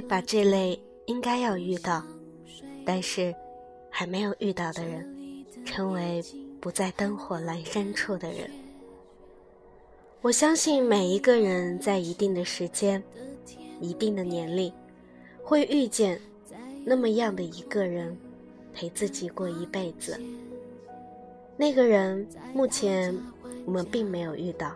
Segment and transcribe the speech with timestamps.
[0.00, 2.02] 把这类应该要遇到，
[2.84, 3.34] 但是
[3.90, 6.22] 还没有遇到的人，称为
[6.60, 8.50] 不在灯火阑珊处的人。
[10.20, 13.02] 我相信每一个人在一定的时间、
[13.80, 14.72] 一定的年龄，
[15.42, 16.20] 会遇见
[16.84, 18.16] 那么样的一个人，
[18.74, 20.20] 陪自己过一辈子。
[21.56, 23.16] 那个人目前
[23.64, 24.72] 我们并没有遇到，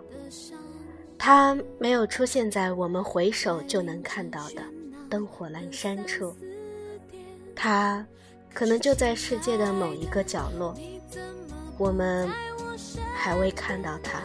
[1.19, 4.63] 他没有出现在我们回首就能看到的
[5.13, 6.35] 灯火阑珊处，
[7.55, 8.03] 他
[8.55, 10.75] 可能就在世界的某一个角落，
[11.77, 12.27] 我们
[13.15, 14.23] 还未看到他。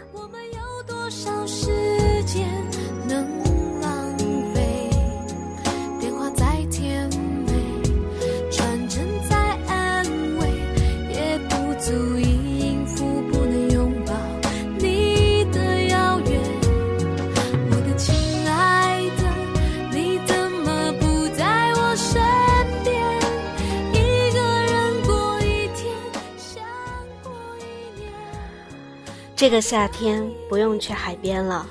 [29.37, 31.63] 这个夏天不用去海边了，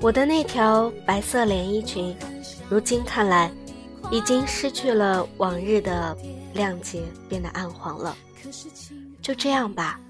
[0.00, 2.12] 我的那条白色连衣裙，
[2.68, 3.48] 如今看来，
[4.10, 6.18] 已经失去了往日的
[6.54, 8.16] 亮洁，变得暗黄了。
[9.22, 10.00] 就这样吧，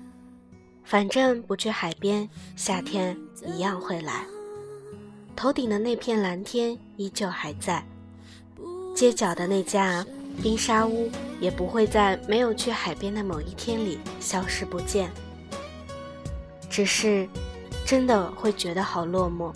[0.83, 4.25] 反正不去海边，夏天一样会来。
[5.37, 7.87] 头顶的那片蓝天依旧还在，
[8.95, 10.03] 街角的那家
[10.43, 15.11] 冰沙屋也不会在没有去海边的某一天里消失不见。
[16.77, 17.27] 只是，
[17.87, 19.51] 真的会觉得好落寞。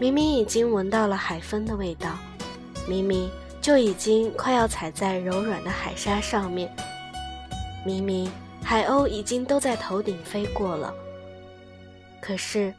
[0.00, 2.16] 明明已经闻到了海风的味道，
[2.88, 6.74] 明明就已经快要踩在柔软的海沙上面，
[7.84, 8.32] 明明
[8.64, 10.94] 海鸥已经都在头顶飞过了。
[12.18, 12.72] 可是，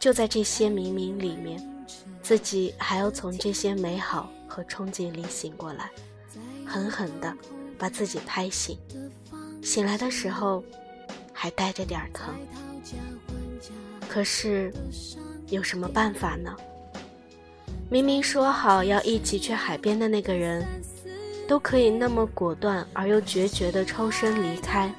[0.00, 1.64] 就在这些明明里面，
[2.20, 5.92] 自己还要从这些美好和憧憬里醒过来，
[6.66, 7.32] 狠狠地
[7.78, 8.76] 把自己拍醒。
[9.62, 10.64] 醒来的时候，
[11.32, 12.34] 还带着点疼。
[14.08, 14.72] 可是，
[15.48, 16.54] 有什么办法呢？
[17.90, 20.64] 明明说好要一起去海边的那个人，
[21.46, 24.92] 都可以那么果断而又决绝地抽身离开，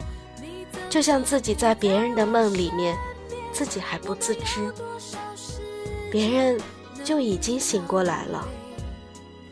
[0.90, 2.96] 就像自己在别人的梦里面，
[3.52, 4.72] 自己还不自知。
[6.12, 6.60] 别人
[7.04, 8.48] 就已经醒过来了，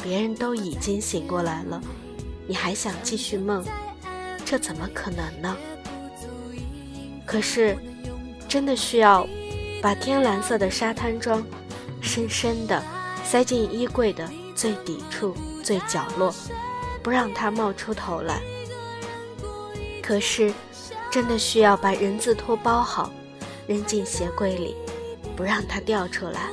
[0.04, 1.82] 别人都已经醒过来了，
[2.48, 3.66] 你还想继续梦？
[4.46, 5.58] 这怎么可能呢？
[7.26, 7.78] 可是。
[8.56, 9.28] 真的需要
[9.82, 11.46] 把天蓝色的沙滩装
[12.00, 12.82] 深深地
[13.22, 16.34] 塞进衣柜的最底处、最角落，
[17.04, 18.40] 不让它冒出头来。
[20.02, 20.54] 可是，
[21.12, 23.12] 真的需要把人字拖包好，
[23.68, 24.74] 扔进鞋柜里，
[25.36, 26.50] 不让它掉出来。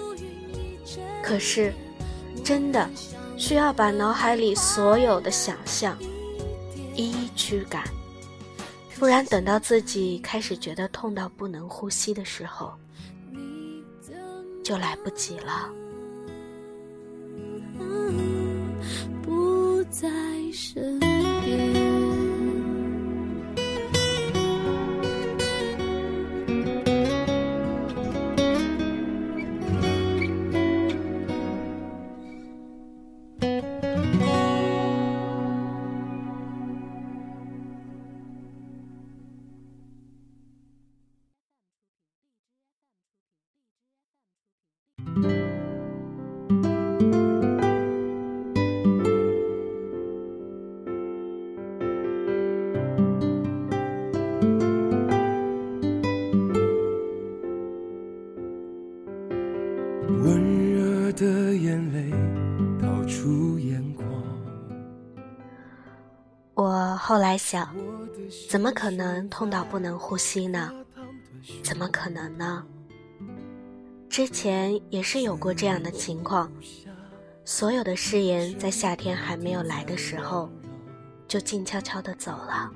[1.22, 1.72] 可是，
[2.42, 2.90] 真的
[3.36, 5.96] 需要把脑海里所有的想象
[6.96, 7.84] 一一驱赶。
[9.02, 12.72] 不然，等到自己开始觉得痛到不能呼吸的时候，
[14.62, 15.68] 就来不及了。
[19.20, 20.08] 不在
[20.52, 21.91] 身边。
[67.04, 67.68] 后来想，
[68.48, 70.70] 怎么可能痛到不能呼吸呢？
[71.60, 72.64] 怎么可能呢？
[74.08, 76.48] 之前也是有过这样的情况，
[77.44, 80.48] 所有的誓言在夏天还没有来的时候，
[81.26, 82.70] 就静悄悄地走了。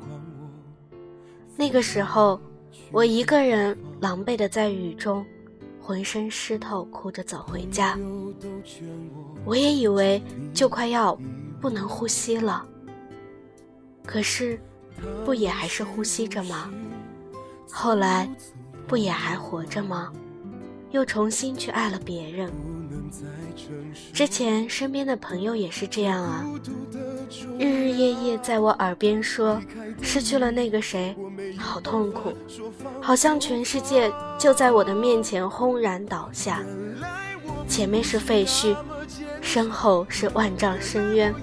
[1.56, 2.40] 那个时候，
[2.90, 5.24] 我一个人狼狈地在雨中。
[5.80, 7.96] 浑身湿透，哭着走回家。
[9.44, 10.20] 我也以为
[10.52, 11.16] 就快要
[11.60, 12.66] 不能呼吸了，
[14.06, 14.58] 可是，
[15.24, 16.70] 不也还是呼吸着吗？
[17.70, 18.30] 后来，
[18.86, 20.12] 不也还活着吗？
[20.92, 22.50] 又重新去爱了别人。
[24.12, 26.44] 之前身边的朋友也是这样啊，
[27.58, 29.60] 日日夜夜在我耳边说，
[30.00, 31.14] 失去了那个谁，
[31.58, 32.32] 好痛苦，
[33.00, 36.62] 好像全世界就在我的面前轰然倒下。
[37.68, 38.76] 前面是废墟，
[39.40, 41.34] 身后是万丈深渊，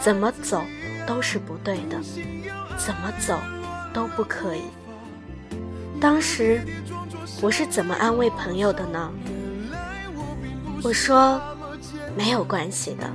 [0.00, 0.62] 怎么走
[1.08, 1.98] 都是不对的，
[2.76, 3.34] 怎么走
[3.94, 4.60] 都不可以。
[5.98, 6.60] 当时
[7.40, 9.10] 我是怎么安慰朋友的呢？
[10.82, 11.40] 我说
[12.14, 13.10] 没有关系的，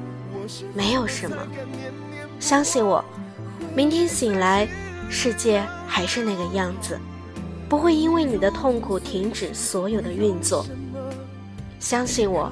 [0.74, 1.38] 没有什么，
[2.40, 3.06] 相信我，
[3.76, 4.68] 明天醒来，
[5.08, 6.98] 世界还是那个样子，
[7.70, 10.66] 不会因为你的痛苦停止所有的运作。
[11.80, 12.52] 相信我，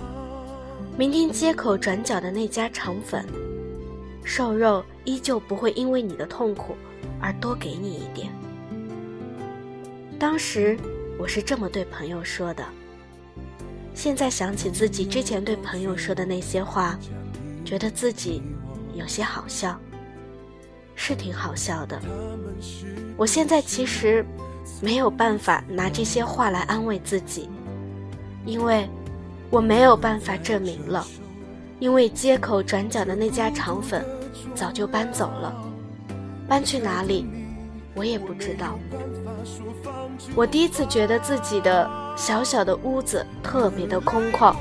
[0.96, 3.26] 明天街口转角的那家肠粉，
[4.24, 6.76] 瘦肉依旧不会因为你的痛苦
[7.20, 8.32] 而多给你一点。
[10.20, 10.78] 当时
[11.18, 12.64] 我是这么对朋友说的。
[13.94, 16.98] 现在想起自己之前对朋友说的那些话，
[17.66, 18.42] 觉得自己
[18.94, 19.80] 有些好笑，
[20.96, 22.02] 是挺好笑的。
[23.18, 24.26] 我现在其实
[24.82, 27.50] 没有办法拿这些话来安慰自己，
[28.46, 28.88] 因为。
[29.54, 31.06] 我没有办法证明了，
[31.78, 34.02] 因为街口转角的那家肠粉
[34.56, 35.54] 早就搬走了，
[36.48, 37.26] 搬去哪里，
[37.94, 38.78] 我也不知道。
[40.36, 44.56] 我第一次觉得自己的小小的屋子特别的空旷，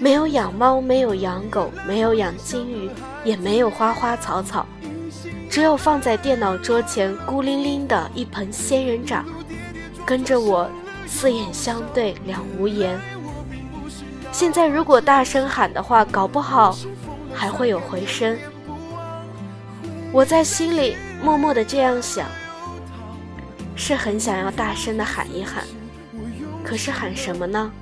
[0.00, 2.90] 没有养猫，没有养狗，没有养金鱼，
[3.24, 4.66] 也没有花花草草，
[5.50, 9.24] 只有放在电脑桌前孤零零的一盆仙人掌，
[10.04, 10.68] 跟着我
[11.06, 12.98] 四眼相对两无言。
[14.38, 16.76] 现在如果大声喊的话，搞不好
[17.32, 18.36] 还会有回声。
[20.12, 22.26] 我在心里默默的这样想，
[23.74, 25.64] 是很想要大声的喊一喊，
[26.62, 27.72] 可是喊什么呢？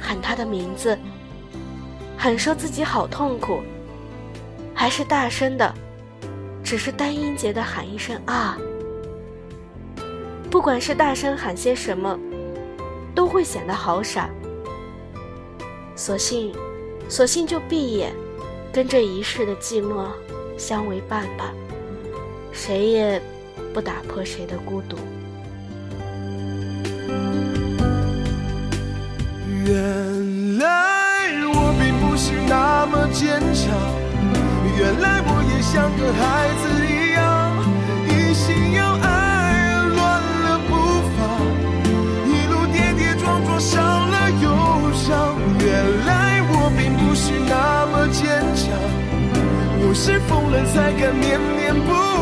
[0.00, 0.96] 喊他的名字，
[2.16, 3.60] 喊说自己好痛苦，
[4.72, 5.74] 还是大声的，
[6.62, 8.56] 只是单音节的喊一声啊？
[10.48, 12.16] 不管是大声喊些什么，
[13.12, 14.30] 都会显得好傻。
[15.96, 16.52] 索性，
[17.08, 18.12] 索性就闭眼，
[18.72, 20.06] 跟这一世的寂寞
[20.58, 21.52] 相为伴吧，
[22.52, 23.22] 谁也
[23.72, 24.96] 不打破谁的孤独。
[29.64, 30.66] 原来
[31.54, 33.72] 我并不是那么坚强，
[34.76, 36.83] 原来我也像个孩子
[49.94, 52.13] 是疯了才敢念念不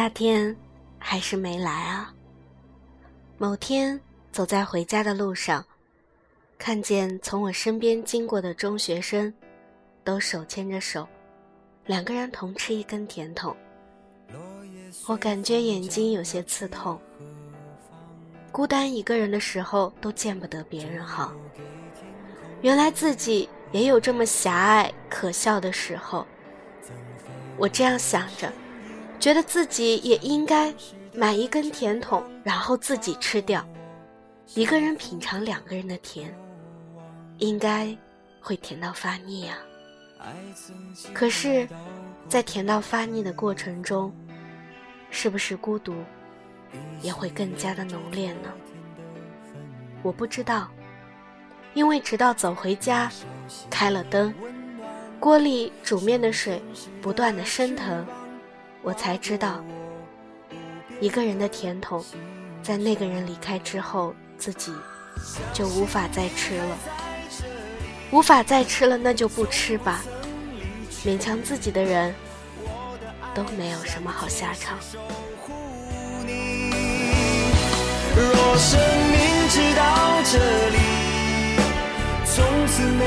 [0.00, 0.56] 夏天
[0.98, 2.10] 还是没来啊。
[3.36, 4.00] 某天
[4.32, 5.62] 走在回家的路上，
[6.56, 9.30] 看见从我身边经过的中学生，
[10.02, 11.06] 都手牵着手，
[11.84, 13.54] 两个人同吃一根甜筒。
[15.06, 16.98] 我感觉眼睛有些刺痛。
[18.50, 21.30] 孤单一个人的时候，都见不得别人好。
[22.62, 26.26] 原来自己也有这么狭隘可笑的时候。
[27.58, 28.50] 我这样想着。
[29.20, 30.74] 觉得自己也应该
[31.12, 33.62] 买一根甜筒，然后自己吃掉，
[34.54, 36.34] 一个人品尝两个人的甜，
[37.36, 37.94] 应该
[38.40, 39.58] 会甜到发腻啊。
[41.12, 41.68] 可是，
[42.30, 44.10] 在甜到发腻的过程中，
[45.10, 45.94] 是不是孤独
[47.02, 48.50] 也会更加的浓烈呢？
[50.02, 50.70] 我不知道，
[51.74, 53.12] 因为直到走回家，
[53.68, 54.32] 开了灯，
[55.18, 56.62] 锅里煮面的水
[57.02, 58.06] 不断的升腾。
[58.82, 59.62] 我才知道，
[61.00, 62.02] 一个人的甜筒，
[62.62, 64.72] 在那个人离开之后，自己
[65.52, 66.78] 就无法再吃了。
[68.10, 70.02] 无法再吃了，那就不吃吧。
[71.04, 72.14] 勉强自己的人，
[73.34, 74.78] 都没有什么好下场。
[78.16, 78.80] 若生
[79.12, 80.38] 命直到这
[80.70, 80.78] 里，
[82.24, 83.04] 从此没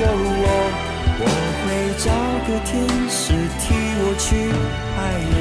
[0.00, 0.93] 有我。
[1.16, 1.24] 我
[1.62, 1.66] 会
[1.98, 2.10] 找
[2.46, 2.72] 个天
[3.08, 3.22] 使
[3.60, 3.64] 替
[4.00, 4.26] 我去
[4.98, 5.34] 爱你。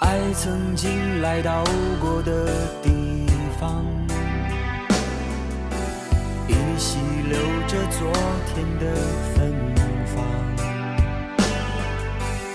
[0.00, 0.04] 爱
[0.34, 1.64] 曾经来到
[2.00, 2.46] 过的
[2.82, 3.26] 地
[3.58, 4.03] 方。
[7.66, 8.12] 着昨
[8.52, 8.94] 天的
[9.34, 9.54] 芬
[10.14, 10.24] 芳，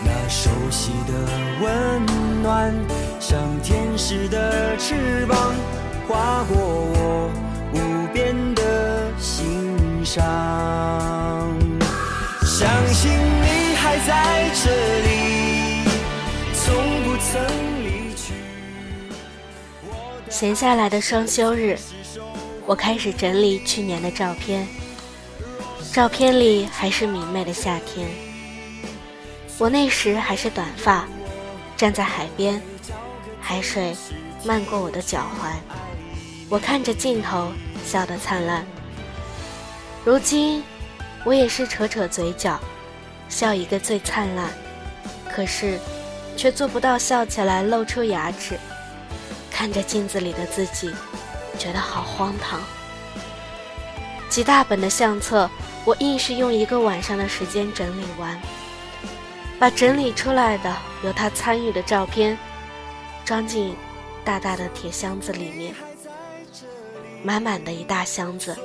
[0.05, 1.13] 那熟悉的
[1.61, 2.05] 温
[2.41, 2.73] 暖，
[3.19, 5.53] 像天使的翅膀，
[6.07, 7.31] 划过我
[7.73, 10.21] 无边的心上。
[12.45, 14.69] 相信你还在这
[15.01, 15.89] 里，
[16.53, 17.41] 从不曾
[17.83, 18.33] 离去。
[20.29, 21.77] 闲下来的双休日，
[22.69, 24.67] 我开始整理去年的照片。
[25.91, 28.07] 照片里还是明媚的夏天，
[29.57, 31.07] 我那时还是短发，
[31.75, 32.61] 站在海边，
[33.41, 33.95] 海水
[34.43, 35.55] 漫过我的脚踝，
[36.47, 37.51] 我看着镜头
[37.83, 38.63] 笑得灿烂。
[40.05, 40.63] 如今，
[41.23, 42.59] 我也是扯扯嘴角，
[43.29, 44.47] 笑一个最灿烂，
[45.27, 45.79] 可是，
[46.37, 48.59] 却做不到笑起来露出牙齿。
[49.49, 50.93] 看着镜子里的自己，
[51.59, 52.59] 觉得好荒唐。
[54.29, 55.47] 几大本的相册。
[55.85, 58.39] 我硬是用一个晚上的时间整理完，
[59.57, 62.37] 把整理出来的有他参与的照片
[63.25, 63.73] 装进
[64.23, 65.73] 大大的铁箱子里面，
[67.23, 68.55] 满满的一大箱子。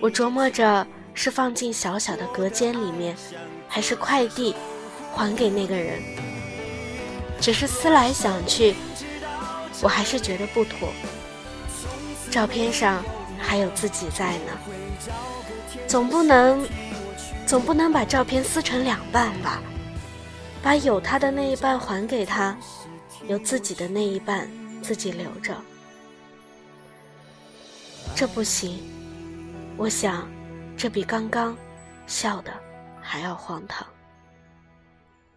[0.00, 3.16] 我琢磨着是放进小小的隔间里面，
[3.68, 4.54] 还是快递
[5.14, 6.02] 还给那个人。
[7.40, 8.74] 只是思来想去，
[9.80, 10.92] 我还是觉得不妥。
[12.30, 13.04] 照片上
[13.38, 14.58] 还有自己在呢。
[15.86, 16.66] 总不能，
[17.46, 19.60] 总不能把照片撕成两半吧？
[20.62, 22.56] 把有他的那一半还给他，
[23.26, 24.48] 有自己的那一半
[24.82, 25.56] 自己留着。
[28.14, 28.78] 这不行，
[29.76, 30.28] 我想，
[30.76, 31.56] 这比刚刚
[32.06, 32.52] 笑的
[33.00, 33.86] 还要荒唐。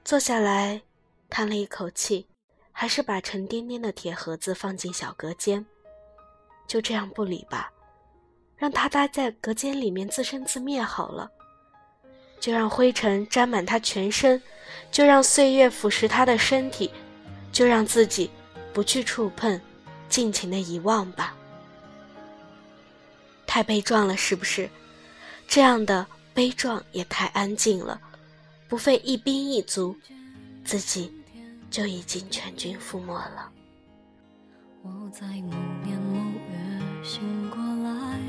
[0.04, 0.82] 坐下来，
[1.30, 2.28] 叹了一口气，
[2.72, 5.66] 还是把沉甸甸的铁盒子放进小隔间，
[6.68, 7.70] 就这样不理吧。
[8.58, 11.30] 让他待在隔间里面自生自灭好了，
[12.40, 14.42] 就让灰尘沾满他全身，
[14.90, 16.90] 就让岁月腐蚀他的身体，
[17.52, 18.30] 就让自己
[18.74, 19.60] 不去触碰，
[20.08, 21.36] 尽情的遗忘吧。
[23.46, 24.70] 太悲壮了，是不是？
[25.46, 28.00] 这样的悲壮也太安静了，
[28.70, 29.96] 不费一兵一卒，
[30.64, 31.14] 自己
[31.70, 33.52] 就已经全军覆没了。
[34.84, 36.33] 我在某年某
[37.04, 38.20] 醒过来。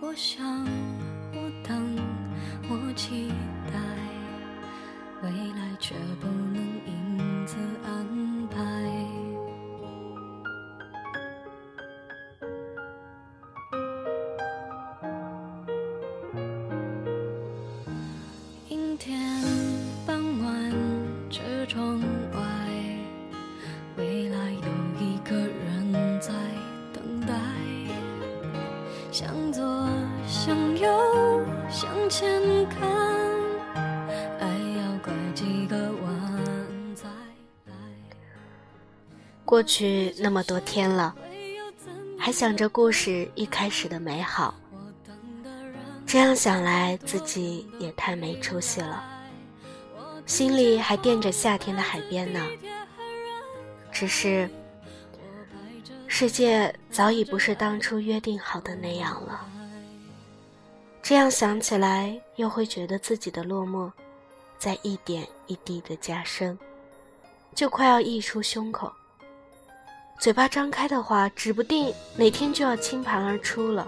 [0.00, 0.64] 我想，
[1.32, 1.96] 我等，
[2.68, 3.28] 我期
[3.72, 3.78] 待，
[5.22, 6.77] 未来却不能
[39.48, 41.16] 过去那么多天了，
[42.18, 44.54] 还想着故事一开始的美好。
[46.04, 49.02] 这样想来，自己也太没出息了，
[50.26, 52.46] 心里还惦着夏天的海边呢。
[53.90, 54.50] 只是，
[56.06, 59.46] 世界早已不是当初约定好的那样了。
[61.02, 63.90] 这样想起来，又会觉得自己的落寞，
[64.58, 66.58] 在一点一滴的加深，
[67.54, 68.92] 就快要溢出胸口。
[70.18, 73.86] 嘴巴张开的话，指不定哪天就要倾盘而出了。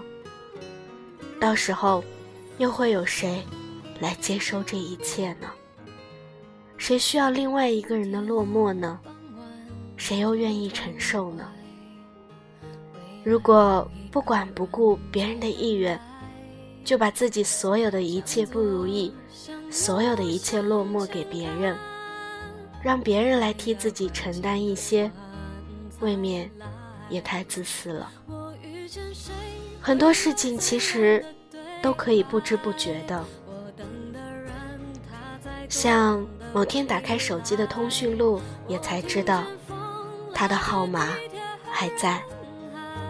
[1.41, 2.01] 到时候，
[2.57, 3.43] 又会有谁
[3.99, 5.49] 来接收这一切呢？
[6.77, 8.97] 谁需要另外一个人的落寞呢？
[9.97, 11.51] 谁又愿意承受呢？
[13.25, 15.99] 如果不管不顾别人的意愿，
[16.85, 19.13] 就把自己所有的一切不如意，
[19.69, 21.77] 所有的一切落寞给别人，
[22.81, 25.11] 让别人来替自己承担一些，
[26.01, 26.51] 未免
[27.09, 28.11] 也太自私了。
[29.81, 31.25] 很多事情其实
[31.81, 33.23] 都可以不知不觉的，
[35.69, 39.43] 像某天打开手机的通讯录，也才知道
[40.33, 41.07] 他的号码
[41.71, 42.21] 还在，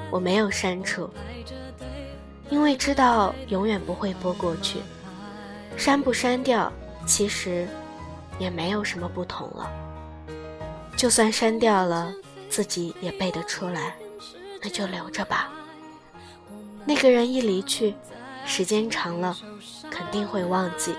[0.10, 1.10] 我没有删除。
[2.50, 4.80] 因为知道永远不会拨过去，
[5.78, 6.72] 删不删掉，
[7.06, 7.66] 其实
[8.38, 9.72] 也没有什么不同了。
[10.98, 12.14] 就算删掉了，
[12.52, 13.96] 自己也背得出来，
[14.62, 15.50] 那就留着吧。
[16.86, 17.96] 那个人一离去，
[18.46, 19.38] 时间长了，
[19.90, 20.94] 肯定会忘记，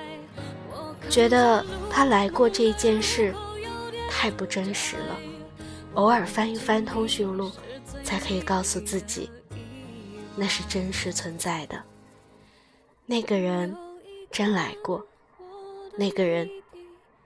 [1.11, 3.35] 觉得他来过这一件事
[4.09, 5.19] 太不真实了。
[5.93, 7.53] 偶尔翻一翻通讯录，
[8.03, 9.31] 才可以告诉自己。
[10.35, 11.83] 那是真实存在的。
[13.05, 13.77] 那个人
[14.31, 15.07] 真来过，
[15.99, 16.49] 那个人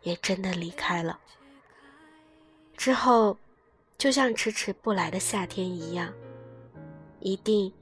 [0.02, 1.20] 也真的离开了。
[2.76, 3.38] 之后，
[3.98, 6.12] 就像迟迟不来的夏天一样，
[7.20, 7.72] 一定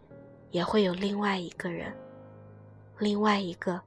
[0.50, 1.92] 也会有另外一个人，
[2.98, 3.80] 另外一个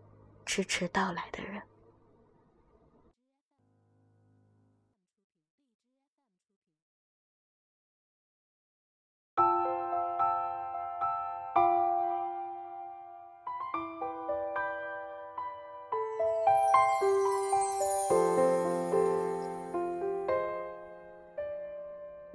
[0.46, 1.62] 迟迟到来的人。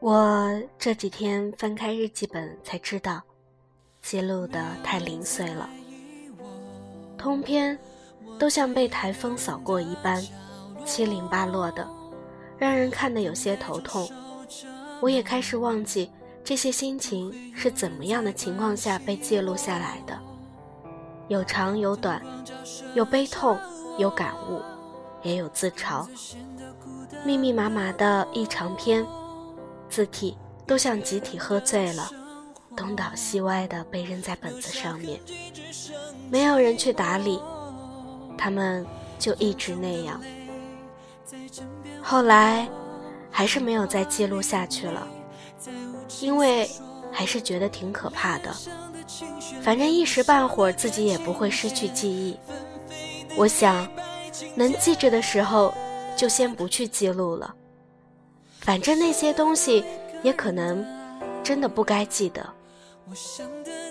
[0.03, 3.23] 我这几天翻开日记本，才知道
[4.03, 5.71] 记录的太零碎了，
[7.17, 7.79] 通篇
[8.37, 10.21] 都像被台风扫过一般，
[10.85, 11.89] 七零八落的，
[12.59, 14.11] 让人看得有些头痛。
[15.01, 16.11] 我也开始忘记
[16.43, 20.19] 这些心情是怎么样的情况下被记录下来的，
[21.29, 22.21] 有长有短，
[22.97, 23.57] 有悲痛，
[23.99, 24.61] 有感悟，
[25.23, 26.05] 也有自嘲，
[27.25, 29.07] 密密麻麻的一长篇。
[29.93, 30.35] 字体
[30.67, 32.11] 都像集体喝醉了，
[32.75, 35.21] 东倒西歪的被扔在本子上面，
[36.31, 37.39] 没有人去打理，
[38.39, 38.87] 他们
[39.19, 40.19] 就一直那样。
[42.03, 42.67] 后来
[43.31, 45.07] 还是没有再记录下去了，
[46.23, 46.67] 因为
[47.13, 48.51] 还是觉得挺可怕的。
[49.61, 52.39] 反正一时半会儿自己也不会失去记忆，
[53.37, 53.87] 我想
[54.55, 55.75] 能记着的时候
[56.17, 57.55] 就先不去记录了。
[58.63, 59.85] 反正那些东西
[60.23, 60.87] 也可能
[61.43, 62.49] 真的不该记得，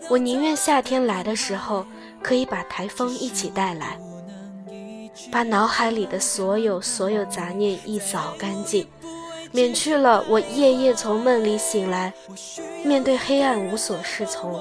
[0.09, 1.85] 我宁愿夏天来的时候
[2.23, 3.99] 可以把台风一起带来，
[5.29, 8.87] 把脑海里的所有所有杂念一扫干净，
[9.51, 12.13] 免去了我夜夜从梦里醒来，
[12.85, 14.57] 面对黑暗无所适从，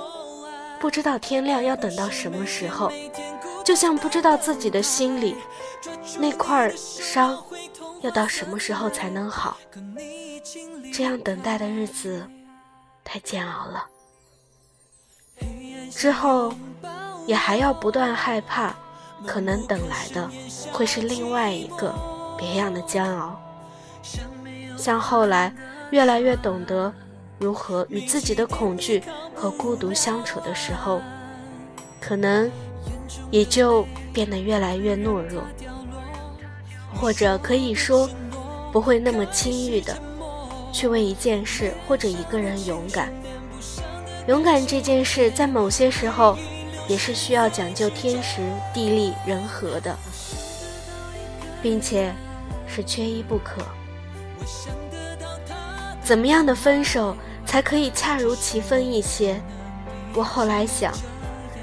[0.81, 2.91] 不知道天亮要等到什么时候，
[3.65, 5.37] 就像不知道自己的心里
[6.19, 7.41] 那块伤。
[8.03, 9.57] 要到什么时候才能好？
[10.93, 12.27] 这样等待的日子
[13.05, 13.87] 太煎熬了。
[15.91, 16.53] 之后
[17.27, 18.75] 也还要不断害怕，
[19.27, 20.31] 可能等来的
[20.73, 21.95] 会是另外一个
[22.39, 23.41] 别样的煎熬。
[24.77, 25.55] 像后来
[25.91, 26.93] 越来越懂得
[27.39, 29.03] 如何与自己的恐惧
[29.35, 31.03] 和孤独相处的时候，
[32.01, 32.51] 可能
[33.31, 35.43] 也就变得越来越懦弱。
[36.95, 38.09] 或者可以说，
[38.73, 39.97] 不会那么轻易的
[40.73, 43.13] 去为一件事或者一个人勇敢。
[44.27, 46.37] 勇敢这件事，在某些时候，
[46.87, 48.41] 也是需要讲究天时
[48.73, 49.97] 地利人和的，
[51.63, 52.15] 并且
[52.67, 53.63] 是缺一不可。
[56.03, 59.41] 怎么样的分手才可以恰如其分一些？
[60.15, 60.93] 我后来想，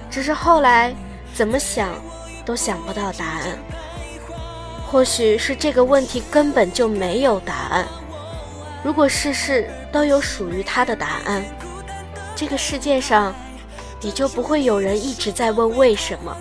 [0.09, 0.95] 只是后来
[1.33, 1.89] 怎么想
[2.45, 3.57] 都想不到答案。
[4.89, 7.85] 或许是这个问题根本就没有答案。
[8.83, 11.43] 如果事事都有属于它的答案，
[12.33, 13.35] 这个世界上
[13.99, 16.35] 也就不会有人一直在问为什么，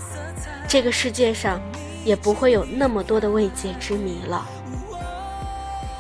[0.69, 1.61] 这个世界上
[2.05, 4.47] 也不会有那么多的未解之谜了。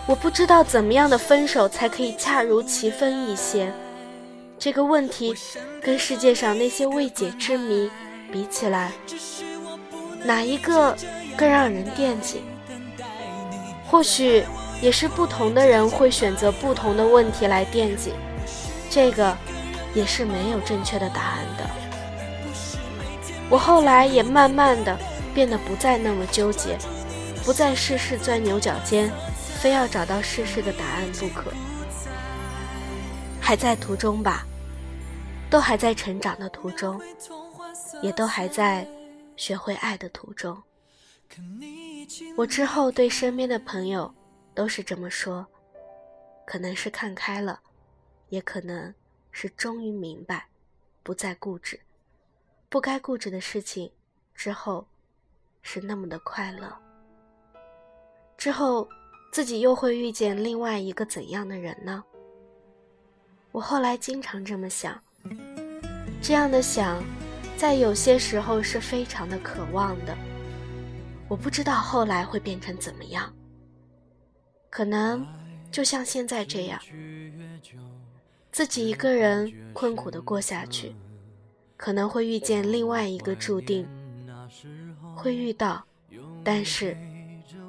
[0.06, 3.72] 我不知道怎么样的分手才可以恰如其分一些。
[4.56, 5.34] 这个问题
[5.82, 7.90] 跟世界上那些未解之谜
[8.30, 8.92] 比起来，
[10.24, 10.96] 哪一个？
[11.36, 12.42] 更让人惦记。
[13.88, 14.44] 或许
[14.82, 18.12] 也是不同的人会选择不同的问题来惦记，
[18.90, 19.36] 这个
[19.94, 21.70] 也是没有正确的答案的。
[23.48, 24.98] 我后来也慢慢的
[25.32, 26.76] 变得不再那么纠结，
[27.44, 29.08] 不再事事钻牛角尖，
[29.60, 31.52] 非要找到事事的答案不可。
[33.40, 34.44] 还在途中吧，
[35.48, 37.00] 都还在成长的途中，
[38.02, 38.84] 也都还在
[39.36, 40.60] 学会爱的途中。
[42.36, 44.12] 我之后对身边的朋友
[44.54, 45.46] 都是这么说，
[46.46, 47.60] 可能是看开了，
[48.28, 48.94] 也可能
[49.30, 50.46] 是终于明白，
[51.02, 51.78] 不再固执，
[52.68, 53.90] 不该固执的事情
[54.34, 54.86] 之后
[55.62, 56.74] 是那么的快乐。
[58.36, 58.88] 之后
[59.32, 62.04] 自己又会遇见另外一个怎样的人呢？
[63.50, 65.02] 我后来经常这么想，
[66.22, 67.02] 这样的想，
[67.56, 70.16] 在有些时候是非常的渴望的。
[71.28, 73.32] 我不知道后来会变成怎么样，
[74.70, 75.26] 可能
[75.72, 76.80] 就像现在这样，
[78.52, 80.94] 自己一个人困苦的过下去，
[81.76, 83.86] 可能会遇见另外一个注定
[85.16, 85.84] 会遇到，
[86.44, 86.96] 但是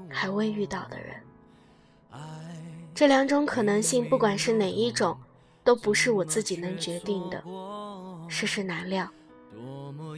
[0.07, 1.15] 还未遇到的人。
[2.93, 5.17] 这两种可能性，不管是哪一种，
[5.63, 7.43] 都不是我自己能决定的。
[8.27, 9.09] 世事难料，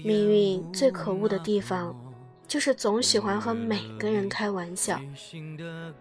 [0.03, 1.95] 命运最可恶的地方，
[2.49, 4.99] 就是总喜欢和每个人开玩笑。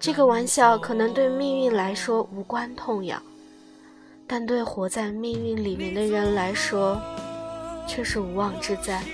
[0.00, 3.22] 这个玩笑可能对命运来说无关痛痒，
[4.26, 6.98] 但对活在命运里面的人来说，
[7.86, 9.04] 却是无妄之灾。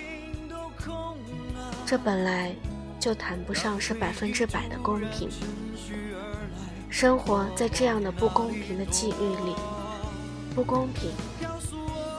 [1.84, 2.54] 这本来
[3.00, 5.28] 就谈不上是百分之百的公平。
[6.88, 9.56] 生活在这样的不公平的际遇里，
[10.54, 11.10] 不公平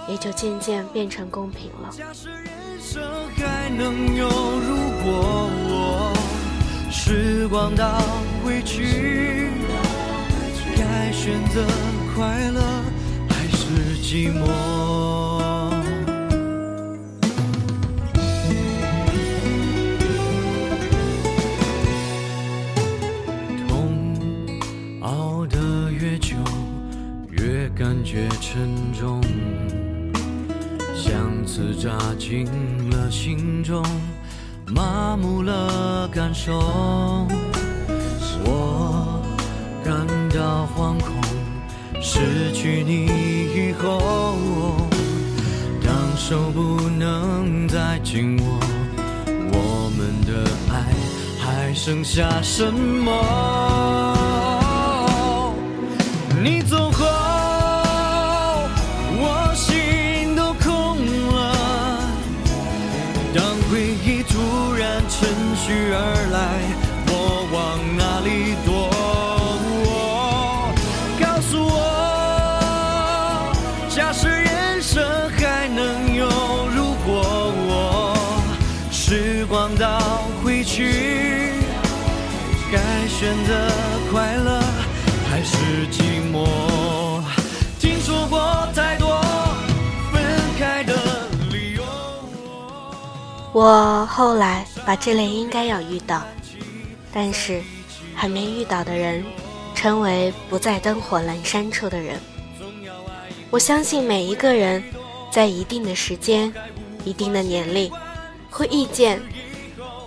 [0.09, 1.89] 也就渐渐变成公平了。
[2.85, 3.01] 假设人生
[3.35, 6.13] 还能有如果我，
[6.91, 7.99] 时光倒
[8.43, 9.49] 回去，
[10.77, 11.65] 该选择
[12.13, 12.61] 快乐
[13.27, 14.45] 还是寂寞？
[23.67, 26.35] 痛熬得越久，
[27.31, 29.24] 越感觉沉重。
[31.55, 31.89] 刺扎
[32.19, 32.45] 进
[32.89, 33.81] 了心中，
[34.67, 36.59] 麻木了感受。
[38.43, 39.23] 我
[39.81, 41.15] 感到惶恐，
[42.01, 43.05] 失去你
[43.55, 44.35] 以后，
[45.81, 48.59] 当手不能再紧握，
[49.25, 50.83] 我们的爱
[51.39, 53.13] 还剩下什么？
[56.43, 56.91] 你走
[65.65, 65.97] 趁虚而
[66.31, 66.37] 来，
[67.07, 67.57] 我往
[67.97, 68.69] 哪里躲？
[71.19, 71.73] 告诉我，
[73.89, 76.27] 假设人生还能有
[76.69, 78.15] 如果我，
[78.91, 81.53] 时光倒回去，
[82.71, 83.67] 该选择
[84.11, 84.61] 快乐
[85.27, 86.84] 还是寂寞？
[93.55, 96.21] 我后来把这类应该要遇到，
[97.13, 97.63] 但是
[98.13, 99.23] 还没遇到的人，
[99.73, 102.19] 称为不在灯火阑珊处的人。
[103.49, 104.83] 我相信每一个人，
[105.31, 106.53] 在一定的时间、
[107.05, 107.89] 一定的年龄，
[108.51, 109.21] 会遇见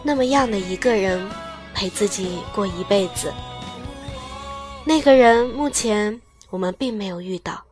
[0.02, 1.26] 那么样的一个人，
[1.72, 3.32] 陪自己过一辈子。
[4.84, 7.64] 那个人目前我们并没有遇到，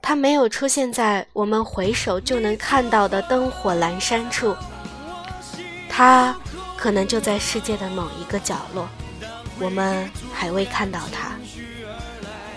[0.00, 4.56] 他没有出现在我们回首就能看到的灯火阑珊处，
[5.88, 6.34] 他
[6.76, 8.88] 可能就在世界的某一个角落，
[9.60, 11.32] 我们还未看到他。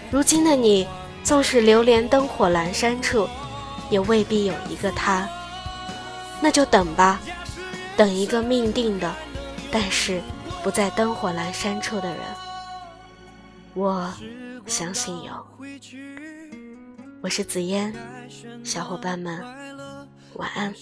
[0.10, 0.88] 如今的你，
[1.23, 3.27] 纵使流连灯火阑珊处，
[3.89, 5.27] 也未必有一个他。
[6.41, 7.19] 那就等吧，
[7.97, 9.13] 等一个命定的，
[9.71, 10.21] 但是
[10.63, 12.17] 不在灯火阑珊处的人。
[13.73, 14.13] 我
[14.67, 15.32] 相信有。
[17.21, 17.93] 我是紫嫣，
[18.63, 19.39] 小伙伴们，
[20.34, 20.73] 晚安。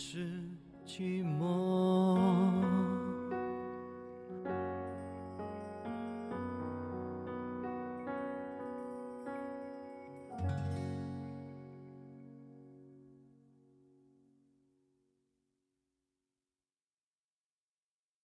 [0.87, 2.68] 寂寞。